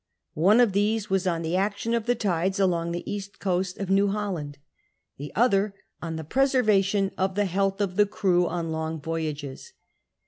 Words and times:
One 0.41 0.59
of 0.59 0.71
these 0.73 1.11
was 1.11 1.27
on 1.27 1.43
the 1.43 1.55
action 1.55 1.93
of 1.93 2.07
the 2.07 2.15
tides 2.15 2.59
along 2.59 2.91
the 2.91 3.03
cast 3.03 3.37
coast 3.37 3.77
of 3.77 3.91
New 3.91 4.07
Holland, 4.07 4.57
the 5.17 5.31
other 5.35 5.75
on 6.01 6.15
the 6.15 6.23
preservation 6.23 7.11
of 7.19 7.35
the 7.35 7.45
health 7.45 7.79
of 7.79 7.97
the 7.97 8.07
crew 8.07 8.47
on 8.47 8.71
long 8.71 8.99
voyages. 8.99 9.73